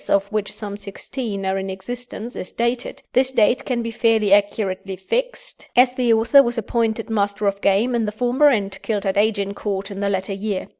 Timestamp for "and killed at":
8.49-9.15